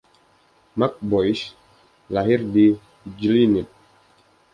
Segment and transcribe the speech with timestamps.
[0.79, 1.45] Max Boyce
[2.13, 2.65] lahir di
[3.19, 3.73] Glynneath.